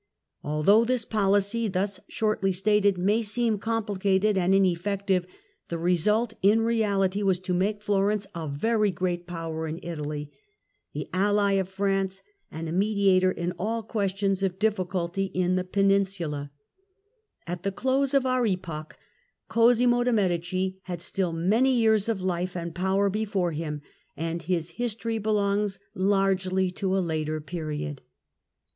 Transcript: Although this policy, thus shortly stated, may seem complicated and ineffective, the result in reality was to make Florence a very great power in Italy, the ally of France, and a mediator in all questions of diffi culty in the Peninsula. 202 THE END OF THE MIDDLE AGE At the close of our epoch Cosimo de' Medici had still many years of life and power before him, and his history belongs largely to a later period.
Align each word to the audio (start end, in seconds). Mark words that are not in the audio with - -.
Although 0.43 0.83
this 0.83 1.05
policy, 1.05 1.67
thus 1.67 1.99
shortly 2.07 2.51
stated, 2.53 2.97
may 2.97 3.21
seem 3.21 3.59
complicated 3.59 4.35
and 4.35 4.55
ineffective, 4.55 5.27
the 5.69 5.77
result 5.77 6.33
in 6.41 6.61
reality 6.63 7.21
was 7.21 7.37
to 7.41 7.53
make 7.53 7.83
Florence 7.83 8.25
a 8.33 8.47
very 8.47 8.89
great 8.89 9.27
power 9.27 9.67
in 9.67 9.79
Italy, 9.83 10.31
the 10.91 11.07
ally 11.13 11.51
of 11.51 11.69
France, 11.69 12.23
and 12.49 12.67
a 12.67 12.71
mediator 12.71 13.31
in 13.31 13.51
all 13.59 13.83
questions 13.83 14.41
of 14.41 14.57
diffi 14.57 14.87
culty 14.87 15.29
in 15.35 15.55
the 15.55 15.63
Peninsula. 15.63 16.49
202 17.45 17.45
THE 17.45 17.45
END 17.45 17.45
OF 17.45 17.45
THE 17.45 17.51
MIDDLE 17.51 17.51
AGE 17.51 17.51
At 17.51 17.63
the 17.63 17.71
close 17.71 18.13
of 18.15 18.25
our 18.25 18.45
epoch 18.47 18.99
Cosimo 19.49 20.03
de' 20.03 20.13
Medici 20.13 20.79
had 20.85 20.99
still 20.99 21.31
many 21.31 21.75
years 21.75 22.09
of 22.09 22.23
life 22.23 22.55
and 22.57 22.73
power 22.73 23.07
before 23.11 23.51
him, 23.51 23.83
and 24.17 24.41
his 24.41 24.71
history 24.71 25.19
belongs 25.19 25.77
largely 25.93 26.71
to 26.71 26.97
a 26.97 26.97
later 26.97 27.39
period. 27.39 28.01